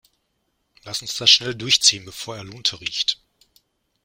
Lass 0.83 1.03
uns 1.03 1.15
das 1.15 1.29
schnell 1.29 1.53
durchziehen, 1.53 2.05
bevor 2.05 2.35
er 2.35 2.43
Lunte 2.43 2.81
riecht. 2.81 3.21